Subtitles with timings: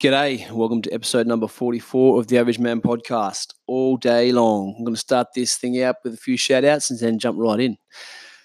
[0.00, 3.52] G'day, welcome to episode number 44 of the Average Man podcast.
[3.66, 4.74] All day long.
[4.78, 7.38] I'm going to start this thing out with a few shout outs and then jump
[7.38, 7.76] right in.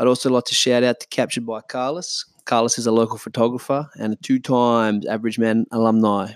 [0.00, 2.24] I'd also like to shout out to Captured by Carlos.
[2.46, 6.32] Carlos is a local photographer and a two times Average Man alumni.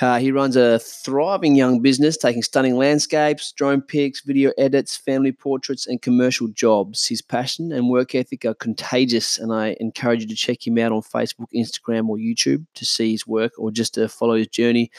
[0.00, 5.30] Uh, he runs a thriving young business, taking stunning landscapes, drone pics, video edits, family
[5.30, 7.06] portraits, and commercial jobs.
[7.06, 10.90] His passion and work ethic are contagious, and I encourage you to check him out
[10.90, 14.90] on Facebook, Instagram, or YouTube to see his work or just to follow his journey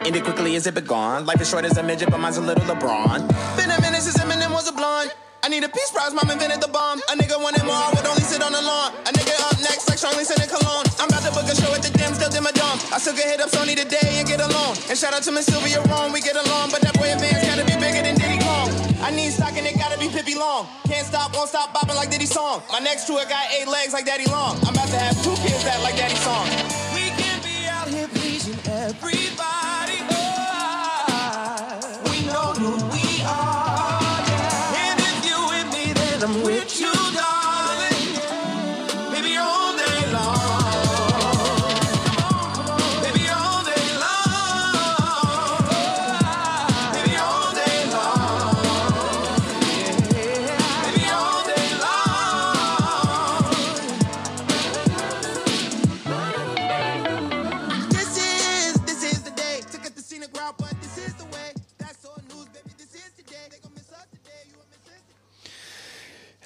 [0.01, 1.25] End it quickly as it gone.
[1.25, 3.27] Life is short as a midget, but mine's a little LeBron.
[3.57, 5.11] Been a minute since Eminem was a blonde.
[5.43, 6.97] I need a peace prize, mom invented the bomb.
[7.05, 8.93] A nigga wanted more, I would only sit on the lawn.
[9.05, 10.89] A nigga up next, like Charlie sending cologne.
[10.97, 12.81] I'm about to book a show at the dim, still dim a dumb.
[12.89, 14.73] I still get hit up Sony today and get alone.
[14.89, 16.73] And shout out to Miss Sylvia Rome, we get along.
[16.73, 18.73] But that boy advance gotta be bigger than Diddy Kong.
[19.05, 20.65] I need stock and it gotta be Pippi Long.
[20.89, 22.65] Can't stop, won't stop bopping like Diddy song.
[22.73, 24.57] My next tour got eight legs like Daddy Long.
[24.65, 26.49] I'm about to have two kids that like Daddy song.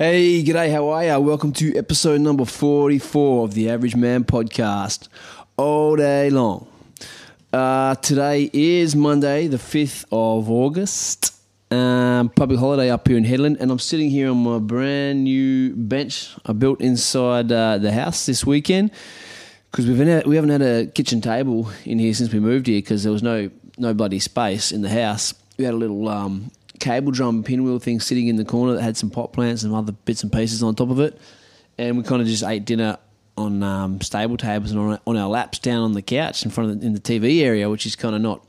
[0.02, 1.20] Hey, g'day, how are you?
[1.20, 5.10] Welcome to episode number 44 of the Average Man podcast.
[5.58, 6.70] All day long.
[7.52, 11.36] Uh, today is Monday, the 5th of August.
[11.70, 15.76] Um, public holiday up here in Hedland, and I'm sitting here on my brand new
[15.76, 18.92] bench I built inside uh, the house this weekend
[19.70, 22.78] because we've had, we haven't had a kitchen table in here since we moved here
[22.78, 25.34] because there was no no bloody space in the house.
[25.58, 28.98] We had a little um, cable drum pinwheel thing sitting in the corner that had
[28.98, 31.20] some pot plants and other bits and pieces on top of it,
[31.78, 32.98] and we kind of just ate dinner
[33.38, 36.70] on um, stable tables and on, on our laps down on the couch in front
[36.70, 38.46] of the, in the TV area, which is kind of not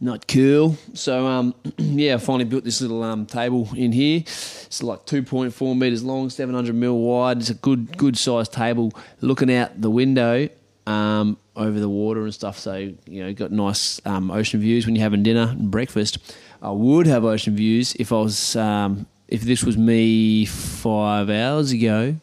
[0.00, 0.76] not cool.
[0.94, 4.20] So um, yeah, I finally built this little um, table in here.
[4.20, 7.38] It's like 2.4 meters long, 700 mil wide.
[7.38, 10.48] It's a good good sized table, looking out the window
[10.86, 12.58] um, over the water and stuff.
[12.58, 16.18] So you know, got nice um, ocean views when you're having dinner and breakfast.
[16.60, 21.72] I would have ocean views if I was um, if this was me five hours
[21.72, 22.16] ago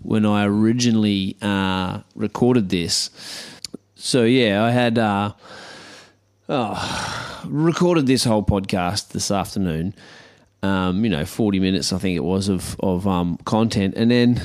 [0.00, 3.10] when I originally uh, recorded this.
[3.94, 4.98] So yeah, I had.
[4.98, 5.32] Uh,
[6.48, 9.94] Oh, recorded this whole podcast this afternoon.
[10.62, 14.42] Um, you know, forty minutes I think it was of of um, content, and then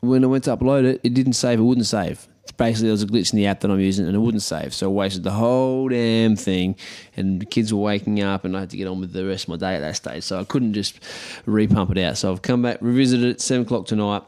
[0.00, 1.60] when I went to upload it, it didn't save.
[1.60, 2.26] It wouldn't save.
[2.52, 4.74] Basically there was a glitch in the app that I'm using and it wouldn't save.
[4.74, 6.76] So I wasted the whole damn thing
[7.16, 9.44] and the kids were waking up and I had to get on with the rest
[9.44, 10.24] of my day at that stage.
[10.24, 11.00] So I couldn't just
[11.46, 12.16] repump it out.
[12.18, 14.22] So I've come back, revisited it, 7 o'clock tonight.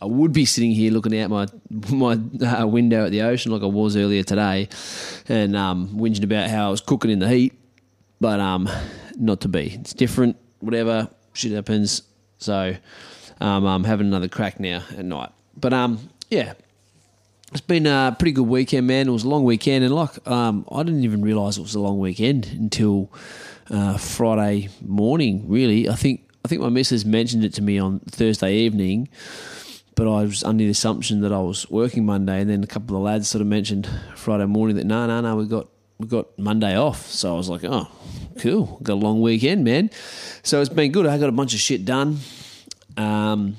[0.00, 1.46] I would be sitting here looking out my
[1.90, 4.68] my uh, window at the ocean like I was earlier today
[5.28, 7.58] and um, whinging about how I was cooking in the heat,
[8.20, 8.68] but um,
[9.16, 9.78] not to be.
[9.80, 12.02] It's different, whatever, shit happens.
[12.38, 12.76] So
[13.40, 15.30] um, I'm having another crack now at night.
[15.56, 16.54] But um, yeah,
[17.52, 19.08] it's been a pretty good weekend, man.
[19.08, 21.80] It was a long weekend, and like um, I didn't even realise it was a
[21.80, 23.10] long weekend until
[23.70, 25.48] uh, Friday morning.
[25.48, 29.08] Really, I think I think my missus mentioned it to me on Thursday evening,
[29.94, 32.96] but I was under the assumption that I was working Monday, and then a couple
[32.96, 35.68] of the lads sort of mentioned Friday morning that no, no, no, we got
[35.98, 37.06] we got Monday off.
[37.06, 37.88] So I was like, oh,
[38.38, 39.90] cool, got a long weekend, man.
[40.42, 41.06] So it's been good.
[41.06, 42.18] I got a bunch of shit done.
[42.98, 43.56] Um,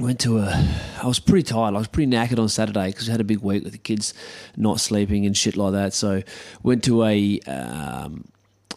[0.00, 0.68] went to a.
[1.02, 1.74] I was pretty tired.
[1.74, 4.14] I was pretty knackered on Saturday because we had a big week with the kids
[4.56, 5.92] not sleeping and shit like that.
[5.92, 6.22] So
[6.62, 8.24] went to a um,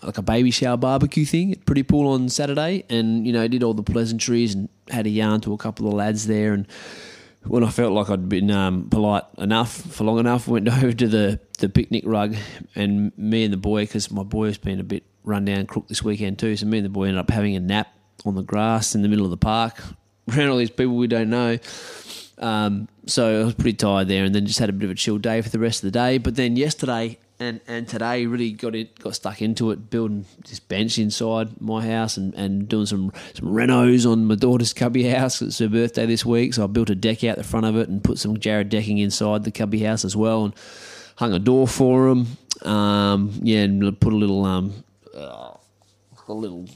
[0.04, 3.64] like a baby shower barbecue thing at Pretty Pool on Saturday, and you know did
[3.64, 6.54] all the pleasantries and had a yarn to a couple of lads there.
[6.54, 6.68] And
[7.46, 11.08] when I felt like I'd been um, polite enough for long enough, went over to
[11.08, 12.36] the the picnic rug,
[12.76, 15.88] and me and the boy, because my boy has been a bit run down crook
[15.88, 16.56] this weekend too.
[16.58, 17.88] So me and the boy ended up having a nap
[18.26, 19.82] on the grass in the middle of the park
[20.30, 21.58] around all these people we don't know.
[22.38, 24.96] Um, so I was pretty tired there, and then just had a bit of a
[24.96, 26.18] chill day for the rest of the day.
[26.18, 30.60] But then yesterday and, and today really got it got stuck into it, building this
[30.60, 35.42] bench inside my house and, and doing some some renos on my daughter's cubby house.
[35.42, 37.90] It's her birthday this week, so I built a deck out the front of it
[37.90, 40.54] and put some jarrah decking inside the cubby house as well, and
[41.18, 42.38] hung a door for them.
[42.62, 44.84] Um, yeah, and put a little um,
[45.14, 45.52] uh,
[46.28, 46.68] a little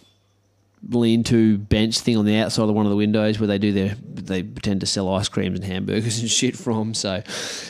[0.87, 3.95] lean-to bench thing on the outside of one of the windows where they do their
[4.29, 6.93] they pretend to sell ice creams and hamburgers and shit from.
[6.93, 7.21] So,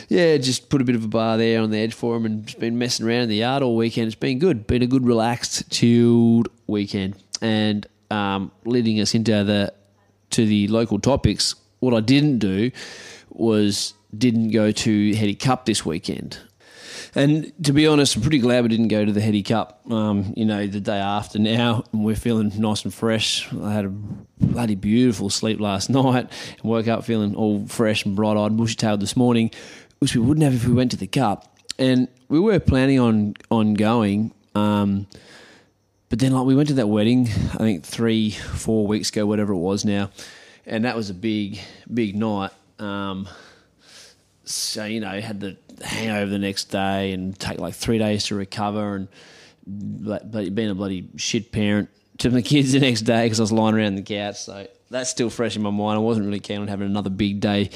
[0.08, 2.46] yeah, just put a bit of a bar there on the edge for them and
[2.46, 4.08] just been messing around in the yard all weekend.
[4.08, 9.72] It's been good, been a good relaxed, chilled weekend, and um, leading us into the
[10.30, 11.54] to the local topics.
[11.80, 12.70] What I didn't do
[13.30, 16.38] was didn't go to Heady Cup this weekend.
[17.14, 19.80] And to be honest, I'm pretty glad we didn't go to the Heady Cup.
[19.90, 23.52] Um, you know, the day after now, and we're feeling nice and fresh.
[23.52, 26.30] I had a bloody beautiful sleep last night
[26.62, 29.50] and woke up feeling all fresh and bright eyed, bushy tailed this morning,
[29.98, 31.56] which we wouldn't have if we went to the Cup.
[31.78, 34.32] And we were planning on on going.
[34.54, 35.06] Um,
[36.10, 39.52] but then, like, we went to that wedding, I think three, four weeks ago, whatever
[39.52, 40.10] it was now,
[40.66, 41.60] and that was a big,
[41.92, 42.50] big night.
[42.80, 43.28] Um,
[44.44, 48.34] so you know, had the hangover the next day and take like three days to
[48.34, 49.08] recover, and
[49.66, 51.88] but, being a bloody shit parent
[52.18, 54.40] to my kids the next day because I was lying around the couch.
[54.40, 55.96] So that's still fresh in my mind.
[55.96, 57.70] I wasn't really keen on having another big day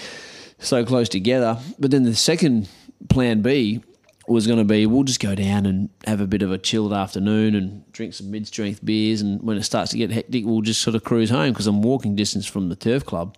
[0.58, 1.58] so close together.
[1.78, 2.68] But then the second
[3.08, 3.82] plan B
[4.26, 6.94] was going to be we'll just go down and have a bit of a chilled
[6.94, 9.20] afternoon and drink some mid strength beers.
[9.20, 11.82] And when it starts to get hectic, we'll just sort of cruise home because I'm
[11.82, 13.36] walking distance from the turf club.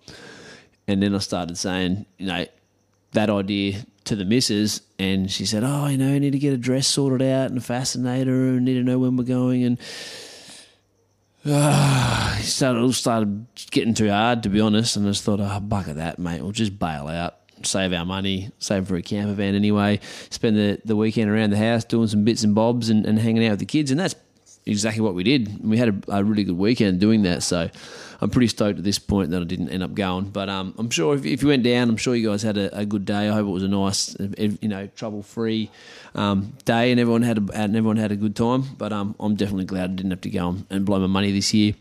[0.87, 2.45] And then I started saying, you know,
[3.13, 6.53] that idea to the missus, and she said, "Oh, you know, I need to get
[6.53, 9.79] a dress sorted out and a fascinator, and need to know when we're going." And
[11.45, 14.97] uh, it it started getting too hard, to be honest.
[14.97, 16.41] And I just thought, "Oh, bugger that, mate.
[16.41, 19.99] We'll just bail out." Save our money, save for a camper van anyway.
[20.29, 23.43] Spend the, the weekend around the house doing some bits and bobs and, and hanging
[23.47, 24.13] out with the kids, and that's
[24.67, 25.63] exactly what we did.
[25.63, 27.41] We had a, a really good weekend doing that.
[27.41, 27.71] So,
[28.19, 30.29] I'm pretty stoked at this point that I didn't end up going.
[30.29, 32.79] But um, I'm sure if, if, you went down, I'm sure you guys had a,
[32.79, 33.29] a good day.
[33.29, 35.69] I hope it was a nice, you know, trouble free
[36.15, 38.63] um, day, and everyone had a, and everyone had a good time.
[38.77, 41.53] But um, I'm definitely glad I didn't have to go and blow my money this
[41.53, 41.73] year.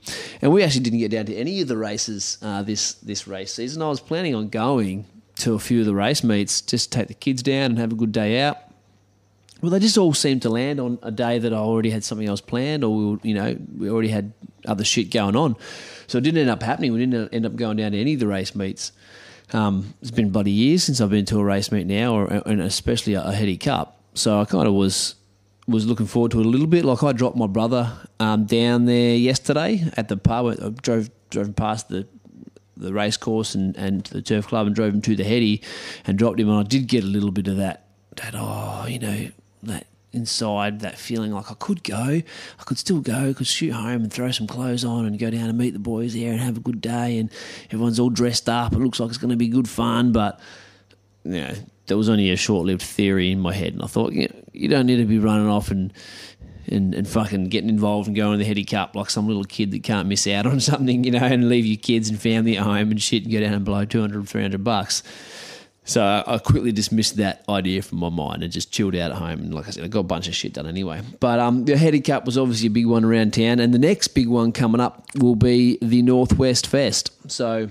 [0.42, 3.54] And we actually didn't get down to any of the races uh, this this race
[3.54, 3.82] season.
[3.82, 7.14] I was planning on going to a few of the race meets, just take the
[7.14, 8.58] kids down and have a good day out.
[9.62, 12.26] Well, they just all seemed to land on a day that I already had something
[12.28, 14.32] else planned, or we, were, you know, we already had
[14.66, 15.56] other shit going on.
[16.06, 16.92] So it didn't end up happening.
[16.92, 18.92] We didn't end up going down to any of the race meets.
[19.52, 22.60] Um, it's been bloody years since I've been to a race meet now, or, and
[22.60, 24.00] especially a, a Heady Cup.
[24.14, 25.14] So I kind of was
[25.68, 26.84] was looking forward to it a little bit.
[26.84, 30.56] Like I dropped my brother um, down there yesterday at the pub.
[30.60, 32.06] I drove drove past the
[32.76, 35.62] the race course and, and the turf club and drove him to the Heady
[36.06, 36.48] and dropped him.
[36.48, 37.86] And I did get a little bit of that
[38.16, 39.30] that oh you know
[39.64, 44.02] that inside that feeling like I could go, I could still go, could shoot home
[44.02, 46.56] and throw some clothes on and go down and meet the boys there and have
[46.56, 47.18] a good day.
[47.18, 47.30] And
[47.66, 48.72] everyone's all dressed up.
[48.72, 50.40] It looks like it's going to be good fun, but
[51.25, 51.54] you know,
[51.86, 54.86] there was only a short-lived theory in my head, and I thought you, you don't
[54.86, 55.92] need to be running off and.
[56.68, 59.70] And, and fucking getting involved and going to the Heady Cup like some little kid
[59.70, 62.64] that can't miss out on something, you know, and leave your kids and family at
[62.64, 65.04] home and shit and go down and blow 200, 300 bucks
[65.86, 69.38] So I, quickly dismissed that idea from my mind and just chilled out at home.
[69.38, 71.00] And like I said, I got a bunch of shit done anyway.
[71.20, 74.08] But um, the Heady Cup was obviously a big one around town, and the next
[74.08, 77.12] big one coming up will be the Northwest Fest.
[77.30, 77.68] So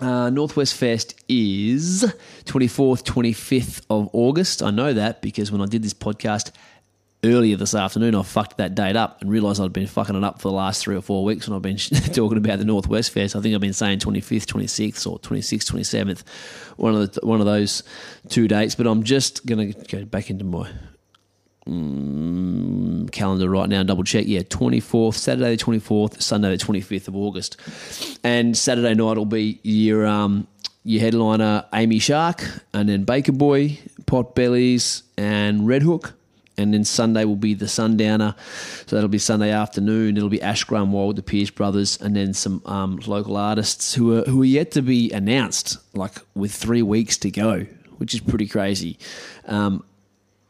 [0.00, 2.04] uh, Northwest Fest is
[2.44, 4.62] 24th, 25th of August.
[4.62, 6.52] I know that because when I did this podcast
[7.26, 10.40] earlier this afternoon, I fucked that date up and realised I'd been fucking it up
[10.40, 11.76] for the last three or four weeks when I've been
[12.12, 13.36] talking about the Northwest Fest.
[13.36, 16.22] I think I've been saying 25th, 26th, or 26th, 27th,
[16.76, 17.82] one of the, one of those
[18.28, 18.74] two dates.
[18.74, 20.70] But I'm just going to go back into my
[21.66, 24.24] mm, calendar right now and double check.
[24.26, 27.56] Yeah, 24th, Saturday the 24th, Sunday the 25th of August.
[28.24, 30.46] And Saturday night will be your, um,
[30.84, 36.15] your headliner, Amy Shark, and then Baker Boy, Pot Belleez, and Red Hook.
[36.58, 38.34] And then Sunday will be the Sundowner.
[38.86, 40.16] So that'll be Sunday afternoon.
[40.16, 44.22] It'll be Ash Grunwald, the Pierce brothers, and then some um, local artists who are,
[44.22, 47.66] who are yet to be announced, like with three weeks to go,
[47.98, 48.98] which is pretty crazy.
[49.46, 49.84] Um,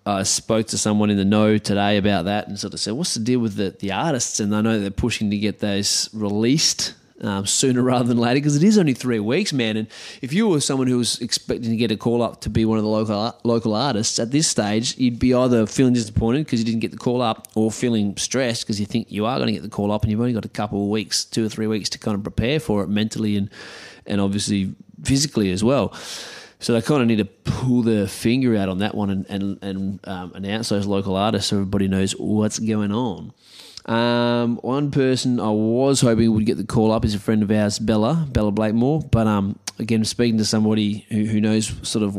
[0.06, 3.14] I spoke to someone in the know today about that and sort of said, "What's
[3.14, 6.94] the deal with the, the artists?" And I know they're pushing to get those released
[7.22, 9.76] um, sooner rather than later because it is only three weeks, man.
[9.76, 9.88] And
[10.22, 12.78] if you were someone who was expecting to get a call up to be one
[12.78, 16.66] of the local local artists at this stage, you'd be either feeling disappointed because you
[16.66, 19.52] didn't get the call up, or feeling stressed because you think you are going to
[19.52, 21.66] get the call up and you've only got a couple of weeks, two or three
[21.66, 23.50] weeks to kind of prepare for it mentally and
[24.06, 25.94] and obviously physically as well.
[26.58, 29.58] So they kind of need to pull their finger out on that one and and,
[29.62, 33.32] and um, announce those local artists so everybody knows what's going on.
[33.86, 37.50] Um, one person I was hoping would get the call up is a friend of
[37.50, 39.02] ours, Bella, Bella Blakemore.
[39.10, 42.18] But um, again, speaking to somebody who, who knows sort of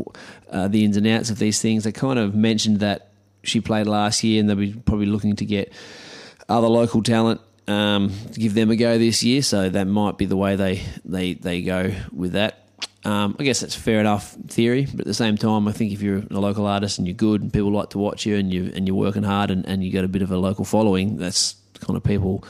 [0.50, 3.10] uh, the ins and outs of these things, they kind of mentioned that
[3.42, 5.72] she played last year and they'll be probably looking to get
[6.48, 9.42] other local talent um, to give them a go this year.
[9.42, 12.67] So that might be the way they, they, they go with that.
[13.04, 16.02] Um, I guess that's fair enough theory, but at the same time, I think if
[16.02, 18.72] you're a local artist and you're good and people like to watch you and you
[18.74, 21.54] and you're working hard and, and you got a bit of a local following, that's
[21.80, 22.44] kind of people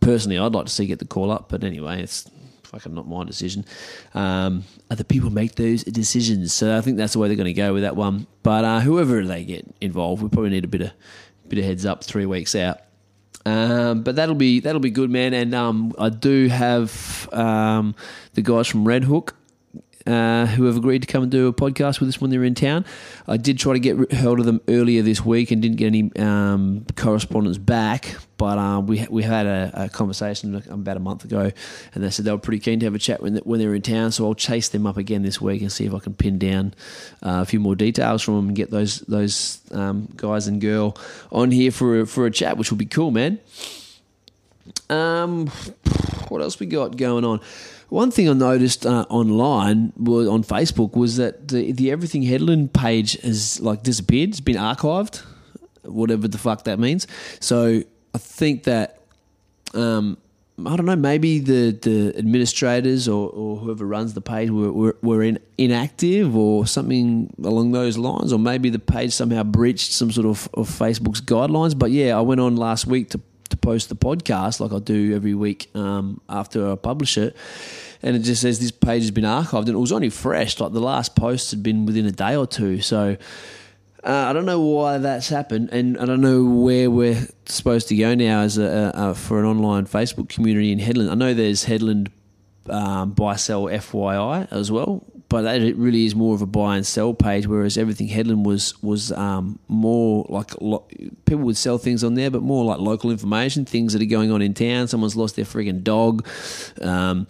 [0.00, 1.48] personally I'd like to see get the call up.
[1.48, 2.30] But anyway, it's
[2.64, 3.64] fucking not my decision.
[4.14, 7.52] Um, other people make those decisions, so I think that's the way they're going to
[7.52, 8.26] go with that one.
[8.42, 10.92] But uh, whoever they get involved, we probably need a bit of
[11.48, 12.80] bit of heads up three weeks out.
[13.44, 15.32] Um, but that'll be that'll be good, man.
[15.34, 17.94] And um, I do have um,
[18.34, 19.34] the guys from Red Hook
[20.06, 22.54] uh, who have agreed to come and do a podcast with us when they're in
[22.54, 22.84] town.
[23.28, 26.10] I did try to get hold of them earlier this week and didn't get any
[26.16, 31.50] um, correspondence back, but uh, we we had a, a, conversation about a month ago,
[31.94, 33.82] and they said they were pretty keen to have a chat when when they're in
[33.82, 34.12] town.
[34.12, 36.74] So I'll chase them up again this week and see if I can pin down
[37.22, 40.96] uh, a few more details from them and get those those um, guys and girl
[41.30, 43.38] on here for a, for a chat, which will be cool, man.
[44.88, 45.48] Um,
[46.28, 47.40] what else we got going on?
[47.90, 52.72] One thing I noticed uh, online was on Facebook was that the, the Everything Hedland
[52.72, 54.30] page has like disappeared.
[54.30, 55.22] It's been archived,
[55.82, 57.08] whatever the fuck that means.
[57.40, 57.82] So
[58.14, 59.00] I think that
[59.74, 60.18] um,
[60.66, 60.96] I don't know.
[60.96, 66.36] Maybe the, the administrators or, or whoever runs the page were, were, were in, inactive
[66.36, 70.68] or something along those lines, or maybe the page somehow breached some sort of, of
[70.68, 71.78] Facebook's guidelines.
[71.78, 73.20] But yeah, I went on last week to to
[73.60, 77.36] post the podcast like I do every week um, after I publish it.
[78.02, 80.58] And it just says this page has been archived, and it was only fresh.
[80.58, 82.80] Like the last post had been within a day or two.
[82.80, 83.16] So
[84.02, 87.96] uh, I don't know why that's happened, and I don't know where we're supposed to
[87.96, 91.10] go now as a, a for an online Facebook community in Hedland.
[91.10, 92.08] I know there's Hedland
[92.70, 96.84] um, buy sell FYI as well, but it really is more of a buy and
[96.84, 97.46] sell page.
[97.46, 100.86] Whereas everything Hedland was was um, more like lo-
[101.24, 104.32] people would sell things on there, but more like local information, things that are going
[104.32, 104.88] on in town.
[104.88, 106.26] Someone's lost their frigging dog.
[106.82, 107.28] Um,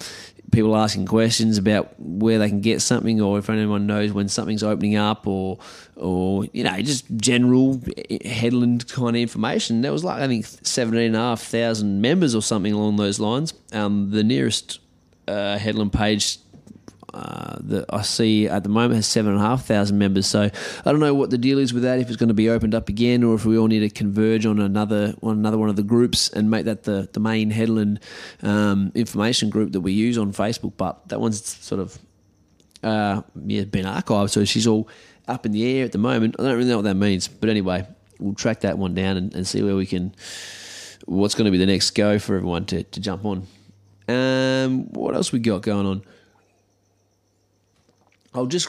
[0.51, 4.63] people asking questions about where they can get something, or if anyone knows when something's
[4.63, 5.59] opening up, or
[5.97, 9.83] or you know just general Hedland kind of information.
[9.83, 13.21] There was like I think seventeen and a half thousand members or something along those
[13.21, 13.53] lines.
[13.75, 14.81] Um, the nearest
[15.29, 16.39] uh, Hedland page
[17.13, 20.27] uh, that I see at the moment has seven and a half thousand members.
[20.27, 21.99] So I don't know what the deal is with that.
[21.99, 24.47] If it's going to be opened up again, or if we all need to converge
[24.47, 27.99] on another on another one of the groups and make that the the main Hedland
[28.43, 30.75] um, information group that we use on Facebook.
[30.77, 31.99] But that one's sort of
[32.83, 34.89] uh, yeah been archived, so she's all
[35.29, 36.37] up in the air at the moment.
[36.39, 37.87] I don't really know what that means, but anyway,
[38.19, 40.15] we'll track that one down and, and see where we can.
[41.07, 43.47] What's going to be the next go for everyone to, to jump on?
[44.07, 46.03] Um, what else we got going on?
[48.35, 48.69] I'll just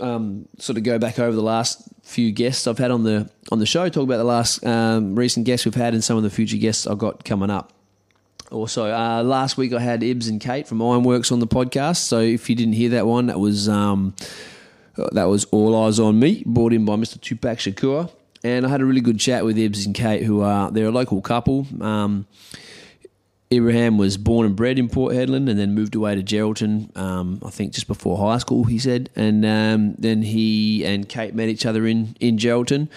[0.00, 3.58] um, sort of go back over the last few guests I've had on the on
[3.58, 3.88] the show.
[3.88, 6.86] Talk about the last um, recent guests we've had and some of the future guests
[6.86, 7.72] I've got coming up.
[8.50, 11.96] Also, uh, last week I had Ibs and Kate from Ironworks on the podcast.
[11.96, 14.14] So if you didn't hear that one, that was um,
[15.12, 17.20] that was all eyes on me, brought in by Mr.
[17.20, 18.10] Tupac Shakur,
[18.44, 20.90] and I had a really good chat with Ibs and Kate, who are they're a
[20.90, 21.66] local couple.
[21.80, 22.26] Um,
[23.52, 27.40] Ibrahim was born and bred in Port Hedland and then moved away to Geraldton, um,
[27.44, 29.10] I think just before high school, he said.
[29.14, 32.88] And um, then he and Kate met each other in, in Geraldton.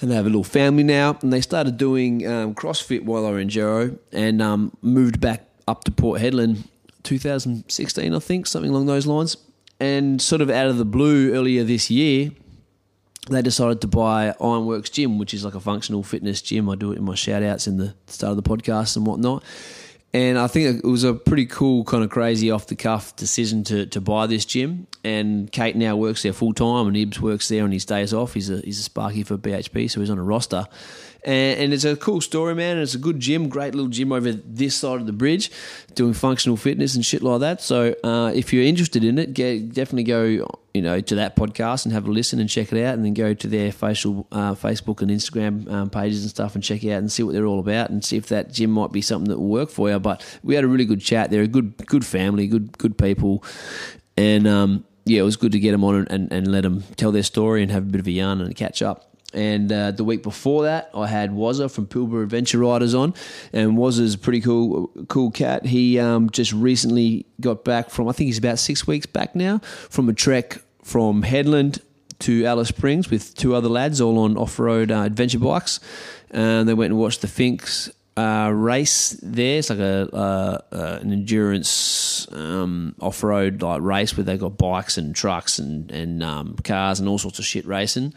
[0.00, 1.16] And they have a little family now.
[1.22, 5.48] And they started doing um, CrossFit while they were in Gero and um, moved back
[5.66, 6.66] up to Port Hedland
[7.04, 9.36] 2016, I think, something along those lines.
[9.80, 12.30] And sort of out of the blue earlier this year,
[13.28, 16.68] they decided to buy Ironworks Gym, which is like a functional fitness gym.
[16.68, 19.44] I do it in my shout outs in the start of the podcast and whatnot.
[20.14, 23.64] And I think it was a pretty cool, kind of crazy off the cuff decision
[23.64, 24.86] to, to buy this gym.
[25.04, 28.34] And Kate now works there full time, and Ibs works there on his days off.
[28.34, 30.66] He's a, he's a Sparky for BHP, so he's on a roster.
[31.24, 32.78] And, and it's a cool story, man.
[32.78, 35.50] It's a good gym, great little gym over this side of the bridge,
[35.94, 37.60] doing functional fitness and shit like that.
[37.60, 41.84] So uh, if you're interested in it, get, definitely go you know to that podcast
[41.84, 44.54] and have a listen and check it out, and then go to their facial uh,
[44.54, 47.46] Facebook and Instagram um, pages and stuff and check it out and see what they're
[47.46, 49.98] all about and see if that gym might be something that will work for you.
[50.00, 51.30] But we had a really good chat.
[51.30, 53.44] They're a good good family, good good people,
[54.16, 56.82] and um, yeah, it was good to get them on and, and, and let them
[56.96, 59.11] tell their story and have a bit of a yarn and catch up.
[59.34, 63.14] And uh, the week before that, I had Wazza from Pilbara Adventure Riders on,
[63.52, 65.64] and Wazza's a pretty cool, cool cat.
[65.64, 69.58] He um, just recently got back from, I think he's about six weeks back now,
[69.88, 71.80] from a trek from Hedland
[72.20, 75.80] to Alice Springs with two other lads, all on off-road uh, adventure bikes.
[76.30, 79.58] And they went and watched the Finks uh, race there.
[79.58, 80.58] It's like a uh,
[81.00, 86.22] an endurance um, off road like race where they got bikes and trucks and and
[86.22, 88.14] um, cars and all sorts of shit racing.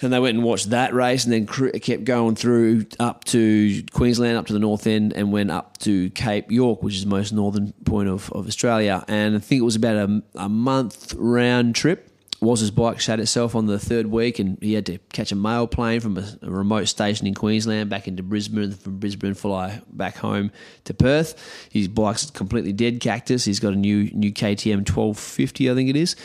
[0.00, 4.36] And they went and watched that race, and then kept going through up to Queensland,
[4.36, 7.32] up to the north end, and went up to Cape York, which is the most
[7.32, 9.04] northern point of, of Australia.
[9.08, 13.54] And I think it was about a, a month round trip his bike shut itself
[13.54, 16.50] on the third week, and he had to catch a mail plane from a, a,
[16.50, 20.50] remote station in Queensland back into Brisbane, from Brisbane fly back home
[20.84, 21.68] to Perth.
[21.70, 23.44] His bike's completely dead cactus.
[23.44, 26.16] He's got a new new KTM 1250, I think it is.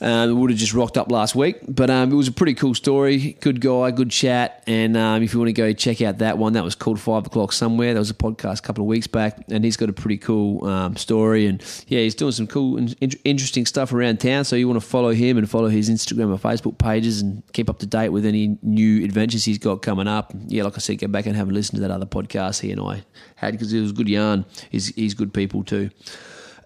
[0.00, 2.54] Um, it would have just rocked up last week, but um, it was a pretty
[2.54, 3.36] cool story.
[3.40, 6.54] Good guy, good chat, and um, if you want to go check out that one,
[6.54, 7.94] that was called Five O'clock Somewhere.
[7.94, 10.66] That was a podcast a couple of weeks back, and he's got a pretty cool
[10.66, 14.44] um, story, and yeah, he's doing some cool and interesting stuff around town.
[14.44, 17.70] So you want to follow him and follow his Instagram or Facebook pages, and keep
[17.70, 20.32] up to date with any new adventures he's got coming up.
[20.48, 22.72] Yeah, like I said, go back and have a listen to that other podcast he
[22.72, 23.04] and I
[23.36, 24.44] had because it was good yarn.
[24.70, 25.90] He's he's good people too.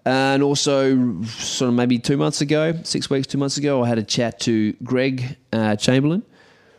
[0.05, 3.97] And also, sort of maybe two months ago, six weeks, two months ago, I had
[3.97, 6.23] a chat to Greg uh, Chamberlain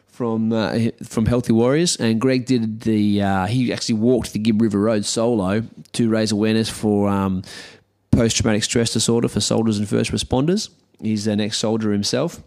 [0.09, 4.61] from uh, from Healthy Warriors, and Greg did the uh, he actually walked the Gibb
[4.61, 7.43] River Road solo to raise awareness for um,
[8.11, 10.69] post traumatic stress disorder for soldiers and first responders.
[11.01, 12.43] He's an ex soldier himself,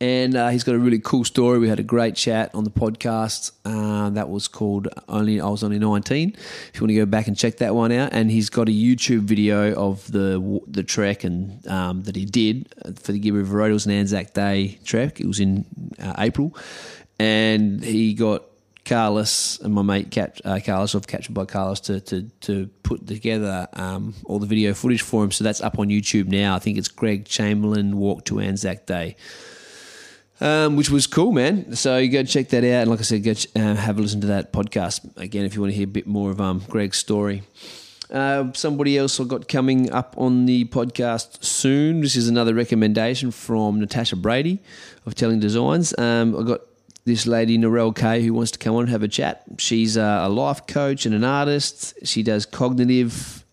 [0.00, 1.58] and uh, he's got a really cool story.
[1.58, 3.52] We had a great chat on the podcast.
[3.64, 7.28] Uh, that was called "Only I Was Only 19." If you want to go back
[7.28, 11.24] and check that one out, and he's got a YouTube video of the the trek
[11.24, 13.70] and um, that he did for the Gibb River Road.
[13.70, 15.20] It was an Anzac Day trek.
[15.20, 15.64] It was in
[16.02, 16.56] uh, April,
[17.20, 18.42] and he got
[18.84, 23.06] Carlos and my mate Cat, uh, Carlos of Captured by Carlos to to, to put
[23.06, 25.30] together um, all the video footage for him.
[25.30, 26.56] So that's up on YouTube now.
[26.56, 29.14] I think it's Greg Chamberlain Walk to Anzac Day
[30.40, 31.76] um, which was cool, man.
[31.76, 34.02] So you go check that out, and like I said, go ch- uh, have a
[34.02, 36.62] listen to that podcast again if you want to hear a bit more of um,
[36.68, 37.42] Greg's story.
[38.10, 42.02] Uh, somebody else I got coming up on the podcast soon.
[42.02, 44.60] This is another recommendation from Natasha Brady
[45.06, 45.96] of Telling Designs.
[45.98, 46.60] Um, I got
[47.06, 49.42] this lady Narelle Kay who wants to come on and have a chat.
[49.58, 51.94] She's a life coach and an artist.
[52.04, 53.44] She does cognitive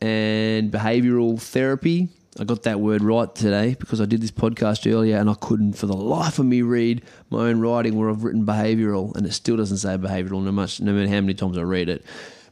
[0.00, 2.08] and behavioral therapy
[2.38, 5.72] I got that word right today because I did this podcast earlier and I couldn't
[5.72, 9.32] for the life of me read my own writing where I've written behavioural and it
[9.32, 12.04] still doesn't say behavioural no much no matter how many times I read it.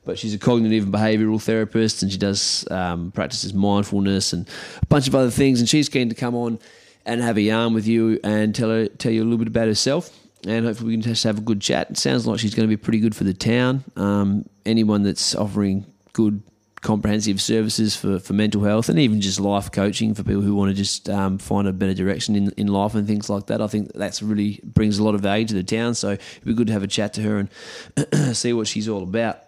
[0.07, 4.49] But she's a cognitive and behavioural therapist and she does um, practices mindfulness and
[4.83, 6.59] a bunch of other things and she's keen to come on
[7.05, 9.67] and have a yarn with you and tell her tell you a little bit about
[9.67, 11.91] herself and hopefully we can just have a good chat.
[11.91, 13.85] It sounds like she's going to be pretty good for the town.
[13.97, 16.43] Um, anyone that's offering good
[16.85, 20.69] comprehensive services for, for mental health and even just life coaching for people who want
[20.69, 23.61] to just um, find a better direction in, in life and things like that.
[23.61, 25.95] I think that's really brings a lot of value to the town.
[25.95, 29.03] So it'd be good to have a chat to her and see what she's all
[29.03, 29.39] about.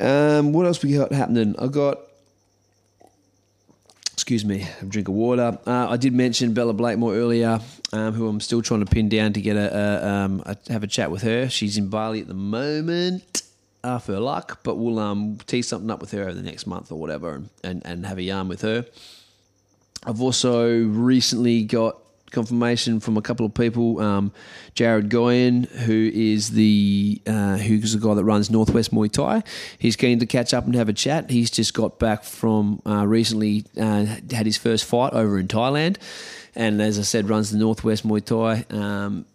[0.00, 1.54] Um, what else we got happening?
[1.58, 1.98] I got
[4.14, 5.58] excuse me, a drink of water.
[5.66, 7.60] Uh, I did mention Bella Blakemore earlier,
[7.92, 10.84] um, who I'm still trying to pin down to get a, a, um, a, have
[10.84, 11.48] a chat with her.
[11.48, 13.42] She's in Bali at the moment
[13.84, 16.66] uh, for her luck, but we'll um, tee something up with her over the next
[16.66, 18.86] month or whatever, and, and, and have a yarn with her.
[20.04, 21.98] I've also recently got
[22.32, 24.00] confirmation from a couple of people.
[24.00, 24.32] Um,
[24.74, 29.42] Jared Goyen, who is the uh, who's the guy that runs Northwest Muay Thai,
[29.78, 31.30] he's keen to catch up and have a chat.
[31.30, 35.98] He's just got back from uh, recently uh, had his first fight over in Thailand,
[36.54, 39.26] and as I said, runs the Northwest Muay Thai um,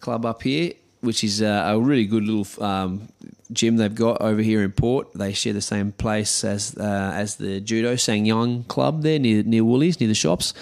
[0.00, 0.72] club up here,
[1.06, 3.08] which is uh, a really good little um,
[3.52, 5.12] gym they've got over here in Port.
[5.14, 9.64] They share the same place as uh, as the Judo Ssangyong Club there near near
[9.64, 10.52] Woolies, near the shops.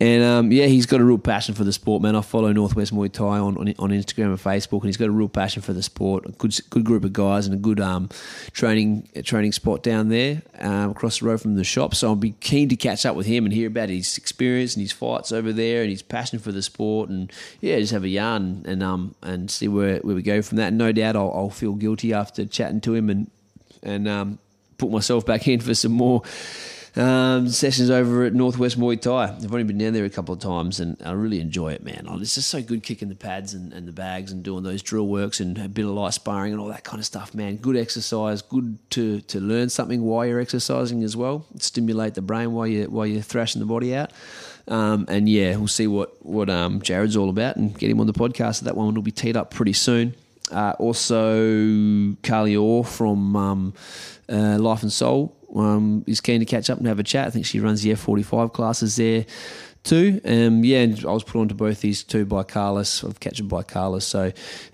[0.00, 2.14] And um, yeah, he's got a real passion for the sport, man.
[2.14, 5.12] I follow Northwest Muay Thai on, on, on Instagram and Facebook, and he's got a
[5.12, 6.24] real passion for the sport.
[6.24, 8.08] A good good group of guys and a good um,
[8.52, 11.96] training training spot down there um, across the road from the shop.
[11.96, 14.82] So I'll be keen to catch up with him and hear about his experience and
[14.82, 17.10] his fights over there and his passion for the sport.
[17.10, 20.58] And yeah, just have a yarn and um and see where, where we go from
[20.58, 20.68] that.
[20.68, 23.30] And no doubt I'll, I'll feel guilty after chatting to him and
[23.82, 24.38] and um,
[24.76, 26.22] put myself back in for some more
[26.96, 29.24] um, sessions over at Northwest Muay Thai.
[29.24, 32.06] I've only been down there a couple of times and I really enjoy it, man.
[32.20, 35.06] It's just so good kicking the pads and, and the bags and doing those drill
[35.06, 37.56] works and a bit of light sparring and all that kind of stuff, man.
[37.56, 41.46] Good exercise, good to, to learn something while you're exercising as well.
[41.58, 44.12] Stimulate the brain while you while you're thrashing the body out.
[44.66, 48.06] Um, and yeah, we'll see what what um, Jared's all about and get him on
[48.06, 48.62] the podcast.
[48.62, 50.14] That one will be teed up pretty soon.
[50.50, 53.74] Uh, also, Carly Orr from um,
[54.28, 57.26] uh, Life and Soul um, is keen to catch up and have a chat.
[57.26, 59.26] I think she runs the F45 classes there
[59.84, 60.20] too.
[60.24, 63.62] Um, yeah, and I was put onto both these two by Carlos, of catching by
[63.62, 64.06] Carlos.
[64.06, 64.32] So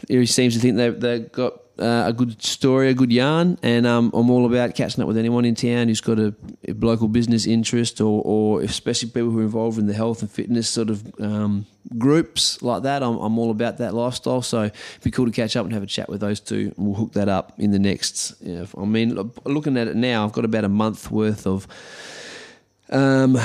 [0.08, 3.86] he seems to think they they've got uh, a good story, a good yarn, and
[3.86, 6.34] um, I'm all about catching up with anyone in town who's got a,
[6.68, 10.30] a local business interest, or, or, especially people who are involved in the health and
[10.30, 11.66] fitness sort of um,
[11.98, 13.02] groups like that.
[13.02, 15.82] I'm, I'm, all about that lifestyle, so it'd be cool to catch up and have
[15.82, 16.72] a chat with those two.
[16.76, 18.40] And we'll hook that up in the next.
[18.40, 21.66] You know, I mean, looking at it now, I've got about a month worth of.
[22.90, 23.38] Um,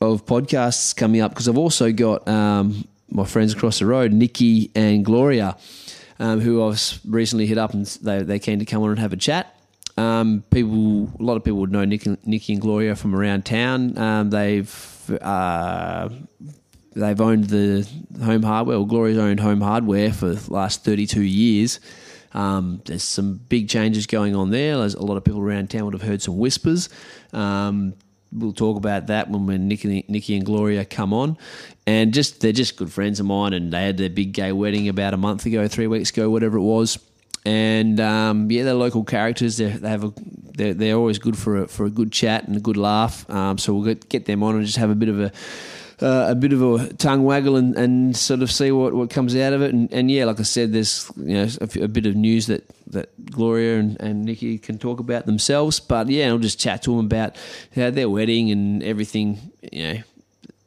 [0.00, 4.70] of podcasts coming up because I've also got um, my friends across the road, Nikki
[4.74, 5.56] and Gloria
[6.18, 9.12] um, who I've recently hit up and they they came to come on and have
[9.12, 9.54] a chat.
[9.96, 13.96] Um, people, a lot of people would know Nick, Nikki and Gloria from around town.
[13.96, 16.08] Um, they've uh,
[16.94, 17.88] they've owned the
[18.22, 21.80] home hardware, or Gloria's owned home hardware for the last thirty two years.
[22.32, 24.76] Um, there's some big changes going on there.
[24.78, 26.88] There's a lot of people around town would have heard some whispers.
[27.32, 27.94] Um,
[28.34, 31.38] we'll talk about that when, when Nikki, Nikki and Gloria come on.
[31.86, 34.88] And just they're just good friends of mine, and they had their big gay wedding
[34.88, 36.98] about a month ago, three weeks ago, whatever it was.
[37.46, 39.58] And um, yeah, they're local characters.
[39.58, 40.12] They're, they have a
[40.56, 43.28] they're, they're always good for a, for a good chat and a good laugh.
[43.28, 45.32] Um, so we'll get, get them on and just have a bit of a
[46.00, 49.36] uh, a bit of a tongue waggle and, and sort of see what, what comes
[49.36, 49.72] out of it.
[49.72, 53.30] And, and yeah, like I said, there's you know a, bit of news that, that
[53.30, 55.80] Gloria and, and Nikki can talk about themselves.
[55.80, 57.36] But yeah, I'll just chat to them about
[57.74, 59.52] their wedding and everything.
[59.72, 60.00] You know,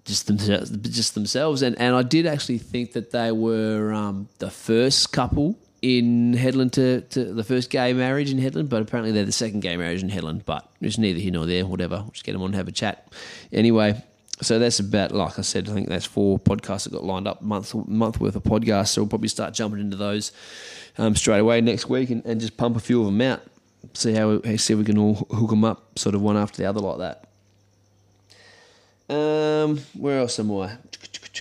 [0.06, 1.62] just themselves, just themselves.
[1.62, 6.72] And and I did actually think that they were um, the first couple in Hedland
[6.72, 10.02] to, to the first gay marriage in Hedland, but apparently they're the second gay marriage
[10.02, 10.44] in Hedland.
[10.46, 11.66] But it's neither here nor there.
[11.66, 13.12] Whatever, just get them on and have a chat.
[13.52, 14.02] Anyway,
[14.41, 15.69] so that's about like I said.
[15.69, 18.89] I think that's four podcasts that got lined up month month worth of podcasts.
[18.89, 20.32] So we'll probably start jumping into those
[20.97, 23.41] um, straight away next week and, and, just pump a few of them out.
[23.93, 26.58] See how we, see if we can all hook them up, sort of one after
[26.58, 27.23] the other like that.
[29.13, 30.78] Um, where else am I?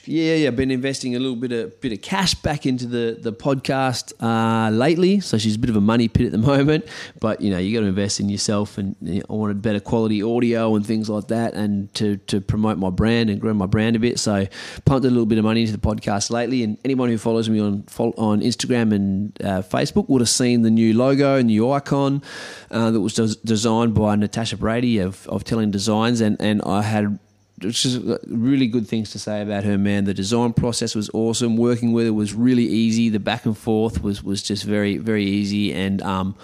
[0.04, 3.32] Yeah, yeah, been investing a little bit of bit of cash back into the the
[3.32, 5.20] podcast uh, lately.
[5.20, 6.84] So she's a bit of a money pit at the moment,
[7.20, 9.80] but you know you got to invest in yourself, and you know, I wanted better
[9.80, 13.66] quality audio and things like that, and to to promote my brand and grow my
[13.66, 14.18] brand a bit.
[14.18, 14.46] So
[14.84, 16.62] pumped a little bit of money into the podcast lately.
[16.62, 20.70] And anyone who follows me on on Instagram and uh, Facebook would have seen the
[20.70, 22.22] new logo, and new icon
[22.70, 26.82] uh, that was des- designed by Natasha Brady of of Telling Designs, and and I
[26.82, 27.18] had
[27.58, 30.04] just really good things to say about her, man.
[30.04, 31.56] The design process was awesome.
[31.56, 33.08] Working with her was really easy.
[33.08, 35.72] The back and forth was was just very very easy.
[35.72, 36.36] And um,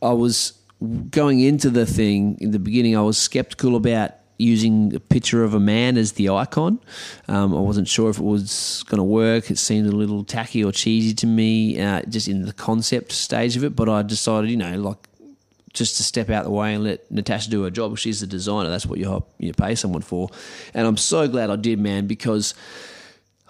[0.00, 0.52] I was
[1.10, 2.96] going into the thing in the beginning.
[2.96, 6.80] I was skeptical about using a picture of a man as the icon.
[7.28, 9.50] Um, I wasn't sure if it was going to work.
[9.50, 13.56] It seemed a little tacky or cheesy to me, uh, just in the concept stage
[13.56, 13.76] of it.
[13.76, 15.08] But I decided, you know, like
[15.72, 17.96] just to step out the way and let Natasha do her job.
[17.98, 18.68] She's the designer.
[18.68, 20.28] That's what you you pay someone for.
[20.74, 22.54] And I'm so glad I did, man, because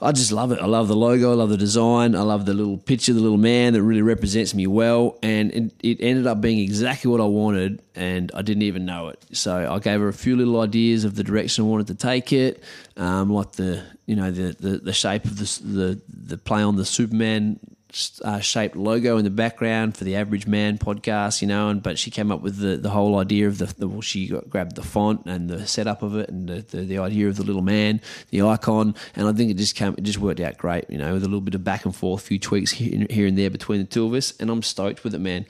[0.02, 0.58] I just love it.
[0.60, 1.30] I love the logo.
[1.30, 2.16] I love the design.
[2.16, 5.16] I love the little picture, the little man that really represents me well.
[5.22, 9.08] And it, it ended up being exactly what I wanted, and I didn't even know
[9.08, 9.24] it.
[9.32, 12.32] So I gave her a few little ideas of the direction I wanted to take
[12.32, 12.64] it,
[12.96, 16.74] um, like the you know the, the, the shape of the, the the play on
[16.74, 17.60] the Superman
[18.24, 21.68] uh, shaped logo in the background for the Average Man podcast, you know.
[21.68, 24.28] And but she came up with the, the whole idea of the, the well, she
[24.28, 27.36] got, grabbed the font and the setup of it and the, the, the idea of
[27.36, 28.00] the little man,
[28.30, 31.14] the icon, and I think it just came it just worked out great, you know,
[31.14, 33.50] with a little bit of back and forth, a few tweaks here, here and there
[33.50, 35.46] between the two of us, and I'm stoked with it, man.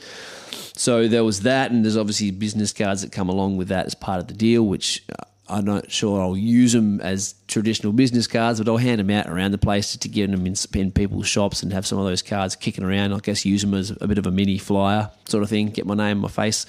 [0.74, 3.94] So there was that, and there's obviously business cards that come along with that as
[3.94, 8.26] part of the deal, which uh, I'm not sure I'll use them as traditional business
[8.26, 11.28] cards, but I'll hand them out around the place to get them in, in people's
[11.28, 13.12] shops and have some of those cards kicking around.
[13.12, 15.84] I guess use them as a bit of a mini flyer sort of thing, get
[15.84, 16.64] my name, my face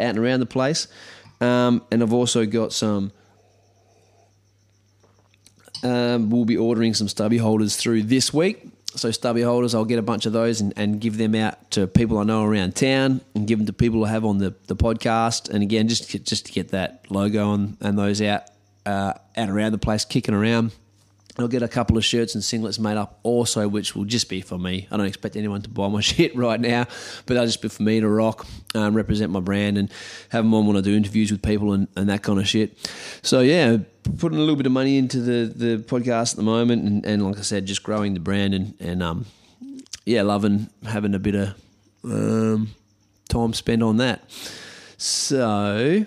[0.00, 0.88] out and around the place.
[1.40, 3.12] Um, and I've also got some.
[5.84, 8.66] Um, we'll be ordering some stubby holders through this week.
[8.96, 11.86] So stubby holders, I'll get a bunch of those and, and give them out to
[11.86, 14.76] people I know around town and give them to people I have on the, the
[14.76, 15.50] podcast.
[15.50, 18.42] And again, just to, just to get that logo on, and those out
[18.86, 20.72] uh, out around the place, kicking around.
[21.36, 24.40] I'll get a couple of shirts and singlets made up also, which will just be
[24.40, 24.86] for me.
[24.90, 26.84] I don't expect anyone to buy my shit right now,
[27.26, 29.90] but that'll just be for me to rock, um, represent my brand, and
[30.28, 32.78] have them on when I do interviews with people and, and that kind of shit.
[33.22, 33.78] So, yeah,
[34.18, 37.24] putting a little bit of money into the, the podcast at the moment, and, and
[37.24, 39.26] like I said, just growing the brand and, and um,
[40.04, 41.54] yeah, loving having a bit of
[42.04, 42.74] um,
[43.28, 44.22] time spent on that.
[44.98, 46.06] So,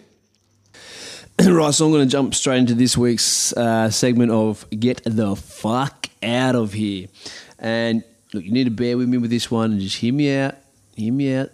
[1.46, 5.36] right, so I'm going to jump straight into this week's uh, segment of Get the
[5.36, 7.10] Fuck Out of Here.
[7.60, 10.36] And look, you need to bear with me with this one and just hear me
[10.36, 10.56] out.
[10.96, 11.52] Hear me out.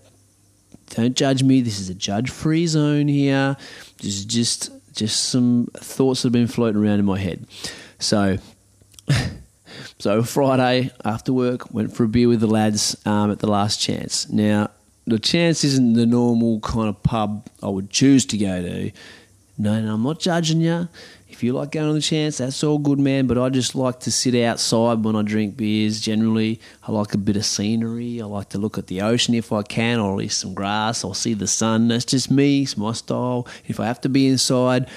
[0.91, 1.59] Don't judge me.
[1.59, 3.57] This is a judge free zone here.
[3.97, 7.45] Just, just, just some thoughts that have been floating around in my head.
[7.99, 8.37] So,
[9.99, 13.81] so Friday after work, went for a beer with the lads um, at the last
[13.81, 14.29] chance.
[14.29, 14.69] Now,
[15.05, 18.91] the chance isn't the normal kind of pub I would choose to go to.
[19.57, 20.87] No, no, I'm not judging you.
[21.29, 23.27] If you like going on the chance, that's all good, man.
[23.27, 25.99] But I just like to sit outside when I drink beers.
[25.99, 28.21] Generally, I like a bit of scenery.
[28.21, 31.03] I like to look at the ocean if I can, or at least some grass.
[31.03, 31.87] I'll see the sun.
[31.87, 32.63] That's just me.
[32.63, 33.47] It's my style.
[33.67, 34.87] If I have to be inside,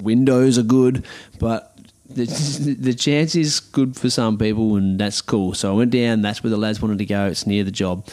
[0.00, 1.04] windows are good,
[1.38, 1.76] but
[2.08, 2.24] the,
[2.80, 5.54] the chance is good for some people, and that's cool.
[5.54, 6.22] So I went down.
[6.22, 7.26] That's where the lads wanted to go.
[7.26, 8.08] It's near the job.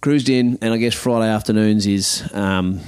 [0.00, 2.28] Cruised in, and I guess Friday afternoons is.
[2.32, 2.80] Um,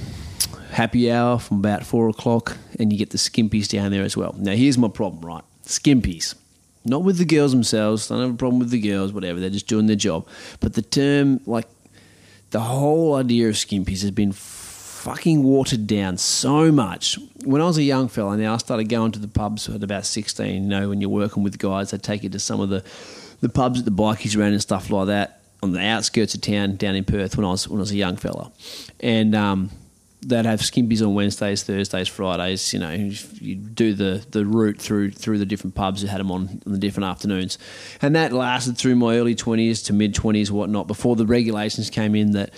[0.75, 4.35] happy hour from about four o'clock, and you get the skimpies down there as well.
[4.37, 5.43] Now, here's my problem, right?
[5.65, 6.35] Skimpies.
[6.83, 8.11] Not with the girls themselves.
[8.11, 9.39] I don't have a problem with the girls, whatever.
[9.39, 10.27] They're just doing their job.
[10.59, 11.67] But the term, like,
[12.51, 17.17] the whole idea of skimpies has been fucking watered down so much.
[17.45, 20.05] When I was a young fella, now I started going to the pubs at about
[20.05, 20.63] 16.
[20.63, 22.83] You know, when you're working with guys, they take you to some of the,
[23.39, 26.75] the pubs at the bikies around and stuff like that on the outskirts of town
[26.75, 28.51] down in Perth when I was when I was a young fella.
[28.99, 29.71] And um,
[30.25, 32.73] they'd have skimpies on Wednesdays, Thursdays, Fridays.
[32.73, 36.31] You know, you do the, the route through through the different pubs that had them
[36.31, 37.57] on, on the different afternoons,
[38.01, 40.87] and that lasted through my early twenties to mid twenties, whatnot.
[40.87, 42.51] Before the regulations came in that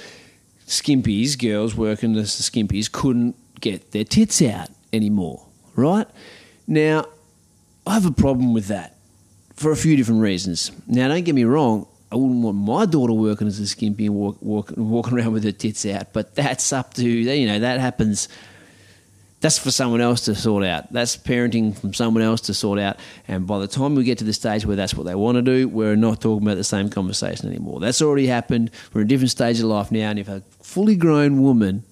[0.66, 5.46] skimpies, girls working as the skimpies, couldn't get their tits out anymore.
[5.76, 6.08] Right
[6.68, 7.06] now,
[7.86, 8.98] I have a problem with that
[9.56, 10.72] for a few different reasons.
[10.88, 11.88] Now, don't get me wrong.
[12.12, 15.44] I wouldn't want my daughter working as a skimpy and walk, walk, walking around with
[15.44, 18.30] her tits out, but that's up to you know that happens.
[19.40, 20.92] That's for someone else to sort out.
[20.92, 22.98] That's parenting from someone else to sort out.
[23.28, 25.44] And by the time we get to the stage where that's what they want to
[25.44, 27.80] do, we're not talking about the same conversation anymore.
[27.80, 28.72] That's already happened.
[28.94, 30.10] We're in a different stage of life now.
[30.10, 31.84] And if a fully grown woman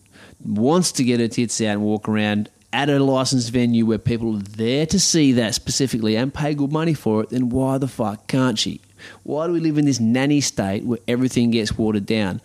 [0.43, 4.37] wants to get her tits out and walk around at a licensed venue where people
[4.37, 7.87] are there to see that specifically and pay good money for it, then why the
[7.87, 8.81] fuck can't she?
[9.23, 12.41] Why do we live in this nanny state where everything gets watered down?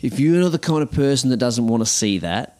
[0.00, 2.53] If you're not the kind of person that doesn't want to see that,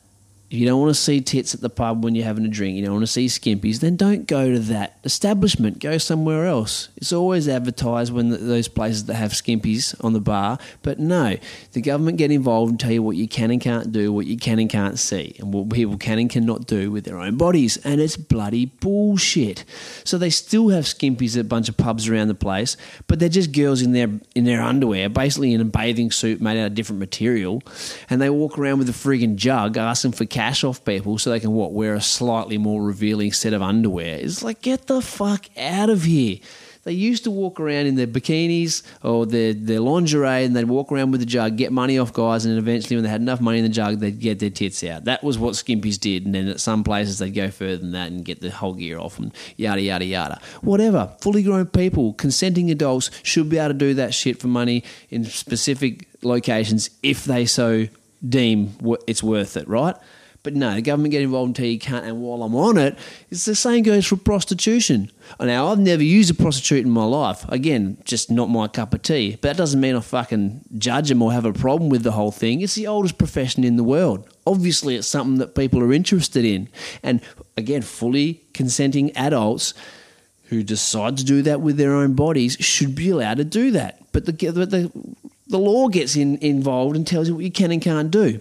[0.51, 2.77] if you don't want to see tits at the pub when you're having a drink,
[2.77, 5.81] you don't want to see skimpies, then don't go to that establishment.
[5.81, 6.91] Go somewhere else.
[6.97, 11.37] It's always advertised when the, those places that have skimpies on the bar, but no,
[11.73, 14.37] the government get involved and tell you what you can and can't do, what you
[14.37, 17.79] can and can't see, and what people can and cannot do with their own bodies,
[17.79, 19.65] and it's bloody bullshit.
[20.05, 22.77] So they still have skimpies at a bunch of pubs around the place,
[23.07, 26.61] but they're just girls in their in their underwear, basically in a bathing suit made
[26.61, 27.63] out of different material,
[28.11, 31.39] and they walk around with a frigging jug asking for cash off people so they
[31.39, 34.17] can what wear a slightly more revealing set of underwear.
[34.17, 36.39] It's like get the fuck out of here.
[36.83, 40.91] They used to walk around in their bikinis or their, their lingerie and they'd walk
[40.91, 43.41] around with a jug, get money off guys, and then eventually, when they had enough
[43.41, 45.05] money in the jug, they'd get their tits out.
[45.05, 46.27] That was what skimpies did.
[46.27, 48.99] And then at some places, they'd go further than that and get the whole gear
[48.99, 50.41] off and yada, yada, yada.
[50.63, 51.15] Whatever.
[51.21, 55.25] Fully grown people, consenting adults should be able to do that shit for money in
[55.25, 57.87] specific locations if they so
[58.29, 58.75] deem
[59.07, 59.95] it's worth it, right?
[60.45, 62.05] But no, the government get involved until you can't.
[62.05, 62.99] And while I'm on it,
[63.31, 65.11] it's the same goes for prostitution.
[65.41, 67.49] Now, I've never used a prostitute in my life.
[67.49, 69.33] Again, just not my cup of tea.
[69.33, 72.31] But that doesn't mean I fucking judge them or have a problem with the whole
[72.31, 72.61] thing.
[72.61, 74.29] It's the oldest profession in the world.
[74.47, 76.69] Obviously, it's something that people are interested in.
[77.03, 77.23] And
[77.57, 79.73] again, fully consenting adults
[80.51, 84.13] who decide to do that with their own bodies should be allowed to do that.
[84.13, 84.93] But the, the,
[85.47, 88.41] the law gets in, involved and tells you what you can and can't do.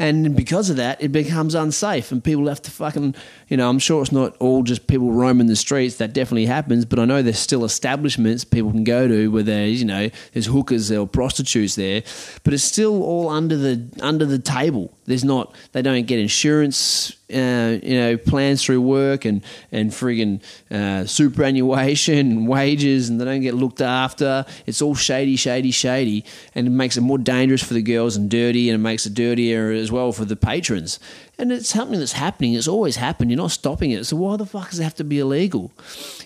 [0.00, 3.14] And because of that, it becomes unsafe, and people have to fucking,
[3.48, 5.96] you know, I'm sure it's not all just people roaming the streets.
[5.96, 9.78] That definitely happens, but I know there's still establishments people can go to where there's,
[9.78, 12.02] you know, there's hookers or prostitutes there,
[12.44, 14.90] but it's still all under the under the table.
[15.04, 20.42] There's not, they don't get insurance uh, you know, plans through work and and friggin'
[20.70, 24.44] uh, superannuation and wages, and they don't get looked after.
[24.66, 28.30] It's all shady, shady, shady, and it makes it more dangerous for the girls and
[28.30, 30.98] dirty, and it makes it dirtier as well for the patrons.
[31.38, 32.54] And it's something that's happening.
[32.54, 33.30] It's always happened.
[33.30, 34.04] You're not stopping it.
[34.04, 35.72] So why the fuck does it have to be illegal?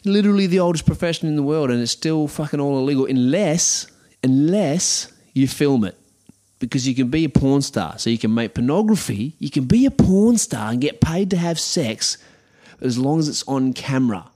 [0.04, 3.86] Literally the oldest profession in the world, and it's still fucking all illegal unless
[4.22, 5.96] unless you film it
[6.58, 7.98] because you can be a porn star.
[7.98, 11.36] So you can make pornography, you can be a porn star and get paid to
[11.36, 12.16] have sex
[12.80, 14.30] as long as it's on camera.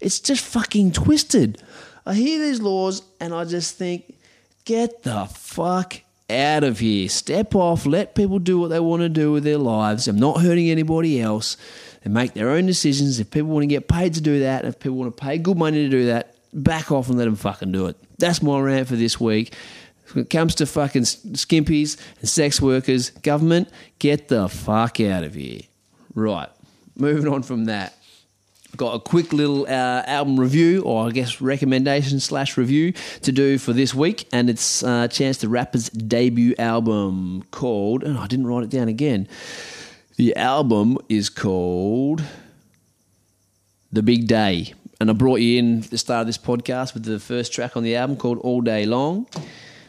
[0.00, 1.62] It's just fucking twisted.
[2.06, 4.14] I hear these laws and I just think,
[4.64, 7.08] get the fuck out of here.
[7.08, 10.08] Step off, let people do what they want to do with their lives.
[10.08, 11.56] I'm not hurting anybody else.
[12.02, 13.20] They make their own decisions.
[13.20, 15.56] If people want to get paid to do that, if people want to pay good
[15.56, 17.96] money to do that, back off and let them fucking do it.
[18.18, 19.54] That's my rant for this week.
[20.12, 25.34] When it comes to fucking skimpies and sex workers, government, get the fuck out of
[25.34, 25.62] here.
[26.14, 26.50] Right,
[26.96, 27.96] moving on from that.
[28.76, 33.58] Got a quick little uh, album review, or I guess recommendation slash review to do
[33.58, 38.46] for this week, and it's uh, Chance the Rapper's debut album called, and I didn't
[38.46, 39.28] write it down again.
[40.16, 42.22] The album is called
[43.92, 47.18] The Big Day, and I brought you in the start of this podcast with the
[47.18, 49.26] first track on the album called All Day Long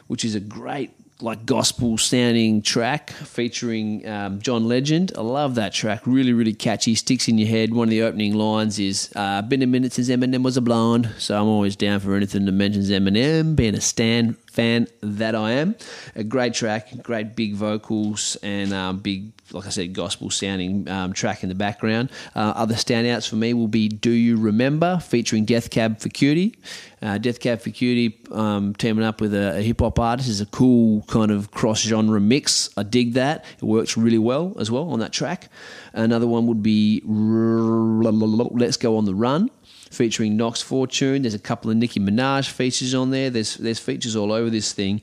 [0.08, 0.92] which is a great
[1.24, 5.14] like gospel sounding track featuring um, John Legend.
[5.18, 6.06] I love that track.
[6.06, 6.96] Really, really catchy.
[6.96, 7.74] Sticks in your head.
[7.74, 11.10] One of the opening lines is uh, "Been a minute since Eminem was a blonde,"
[11.18, 13.56] so I'm always down for anything that mentions Eminem.
[13.56, 15.76] Being a Stan fan that I am,
[16.16, 21.14] a great track, great big vocals, and um, big like I said, gospel sounding um,
[21.14, 22.10] track in the background.
[22.36, 26.56] Uh, other standouts for me will be Do You Remember, featuring Death Cab for Cutie.
[27.02, 30.42] Uh, Death Cab for Cutie um, teaming up with a, a hip hop artist is
[30.42, 32.70] a cool kind of cross genre mix.
[32.78, 33.46] I dig that.
[33.58, 35.50] It works really well as well on that track.
[35.94, 39.52] Another one would be Let's Go on the Run
[39.92, 41.22] featuring Knox Fortune.
[41.22, 43.30] There's a couple of Nicki Minaj features on there.
[43.30, 45.02] There's there's features all over this thing.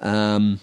[0.00, 0.60] Um,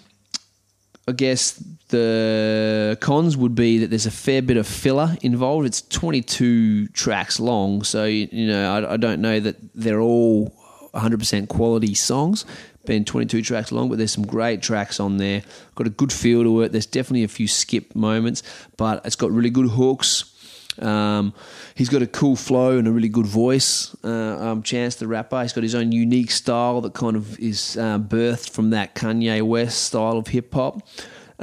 [1.08, 1.52] I guess
[1.88, 5.66] the cons would be that there's a fair bit of filler involved.
[5.66, 10.54] It's 22 tracks long, so you know I, I don't know that they're all
[10.94, 12.44] 100% quality songs.
[12.84, 15.42] Been 22 tracks long, but there's some great tracks on there.
[15.76, 16.72] Got a good feel to it.
[16.72, 18.42] There's definitely a few skip moments,
[18.76, 20.31] but it's got really good hooks.
[20.78, 21.34] Um,
[21.74, 23.94] he's got a cool flow and a really good voice.
[24.02, 27.76] Uh, um, Chance the rapper, he's got his own unique style that kind of is
[27.76, 30.82] uh, birthed from that Kanye West style of hip hop.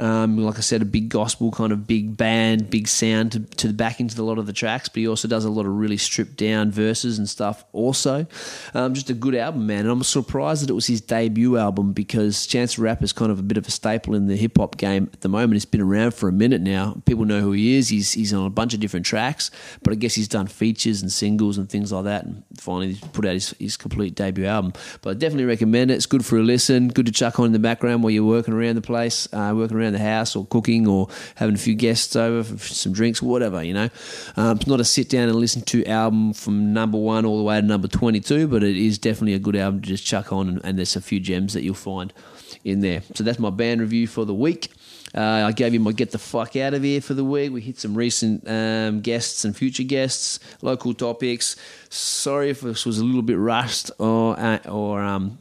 [0.00, 3.72] Um, like I said, a big gospel kind of big band, big sound to, to
[3.72, 5.96] back into a lot of the tracks, but he also does a lot of really
[5.96, 7.64] stripped down verses and stuff.
[7.72, 8.26] Also,
[8.74, 9.80] um, just a good album, man.
[9.80, 13.30] And I'm surprised that it was his debut album because Chance the Rapper is kind
[13.30, 15.56] of a bit of a staple in the hip hop game at the moment.
[15.56, 17.02] It's been around for a minute now.
[17.04, 17.88] People know who he is.
[17.88, 19.50] He's he's on a bunch of different tracks,
[19.82, 22.24] but I guess he's done features and singles and things like that.
[22.24, 24.72] And finally, put out his, his complete debut album.
[25.02, 25.94] But I definitely recommend it.
[25.94, 26.88] It's good for a listen.
[26.88, 29.76] Good to chuck on in the background while you're working around the place, uh, working
[29.76, 33.62] around the house or cooking or having a few guests over for some drinks, whatever,
[33.62, 33.88] you know.
[34.36, 37.44] Um, it's not a sit down and listen to album from number one all the
[37.44, 40.48] way to number 22, but it is definitely a good album to just chuck on
[40.48, 42.12] and, and there's a few gems that you'll find
[42.64, 43.02] in there.
[43.14, 44.70] So that's my band review for the week.
[45.14, 47.52] Uh, I gave you my get the fuck out of here for the week.
[47.52, 51.56] We hit some recent um, guests and future guests, local topics.
[51.88, 55.38] Sorry if this was a little bit rushed or uh, or um,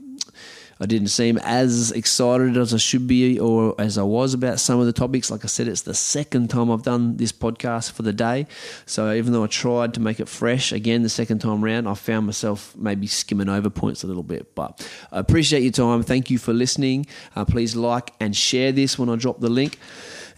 [0.79, 4.79] I didn't seem as excited as I should be or as I was about some
[4.79, 5.29] of the topics.
[5.29, 8.47] Like I said, it's the second time I've done this podcast for the day.
[8.85, 11.95] So even though I tried to make it fresh again the second time around, I
[11.95, 14.56] found myself maybe skimming over points a little bit.
[14.56, 16.01] But I appreciate your time.
[16.01, 17.08] Thank you for listening.
[17.35, 19.77] Uh, please like and share this when I drop the link.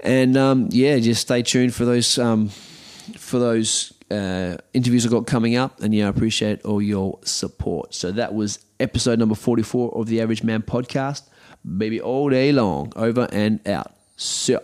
[0.03, 2.49] And um, yeah, just stay tuned for those um,
[3.17, 5.81] for those uh, interviews I've got coming up.
[5.81, 7.93] And yeah, I appreciate all your support.
[7.93, 11.23] So that was episode number 44 of the Average Man podcast.
[11.77, 13.93] Baby, all day long, over and out.
[14.17, 14.61] So.